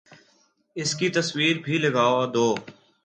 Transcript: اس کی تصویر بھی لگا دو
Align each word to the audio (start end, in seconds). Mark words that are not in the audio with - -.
اس 0.75 0.89
کی 0.95 1.07
تصویر 1.17 1.55
بھی 1.65 1.75
لگا 1.77 2.07
دو 2.33 2.47